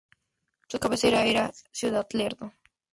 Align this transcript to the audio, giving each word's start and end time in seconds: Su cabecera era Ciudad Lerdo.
Su 0.67 0.79
cabecera 0.79 1.25
era 1.27 1.51
Ciudad 1.71 2.07
Lerdo. 2.13 2.53